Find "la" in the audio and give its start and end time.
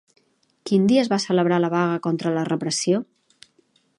1.61-1.69, 2.39-2.45